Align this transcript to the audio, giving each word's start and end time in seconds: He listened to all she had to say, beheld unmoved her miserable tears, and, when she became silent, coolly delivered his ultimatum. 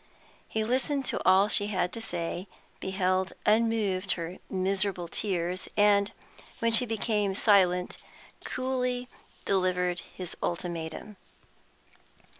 He 0.47 0.63
listened 0.63 1.05
to 1.05 1.21
all 1.27 1.47
she 1.47 1.67
had 1.67 1.93
to 1.93 2.01
say, 2.01 2.47
beheld 2.79 3.33
unmoved 3.45 4.13
her 4.13 4.39
miserable 4.49 5.07
tears, 5.07 5.69
and, 5.77 6.11
when 6.57 6.71
she 6.71 6.87
became 6.87 7.35
silent, 7.35 7.97
coolly 8.43 9.07
delivered 9.45 9.99
his 10.15 10.35
ultimatum. 10.41 11.17